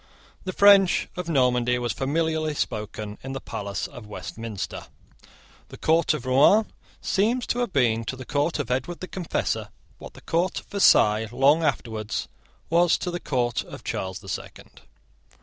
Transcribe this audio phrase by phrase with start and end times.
[0.45, 4.87] The French of Normandy was familiarly spoken in the palace of Westminster.
[5.67, 6.65] The court of Rouen
[7.01, 9.69] seems to have been to the court of Edward the Confessor
[9.99, 12.27] what the court of Versailles long afterwards
[12.67, 14.81] was to the court of Charles the Second.